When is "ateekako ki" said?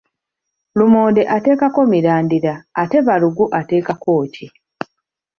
3.59-4.47